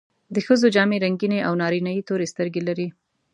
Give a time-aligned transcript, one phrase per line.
[0.33, 2.87] د ښځو جامې رنګینې او نارینه یې تورې سترګې لري.